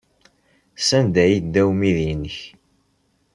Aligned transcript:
Sanda 0.87 1.19
ay 1.23 1.31
yedda 1.33 1.61
umidi-nnek? 1.69 2.37